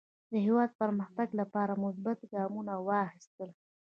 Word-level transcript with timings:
د 0.31 0.33
هېواد 0.45 0.71
پرمختګ 0.81 1.27
لپاره 1.39 1.79
مثبت 1.83 2.19
ګامونه 2.33 2.73
واخیستل. 2.87 3.49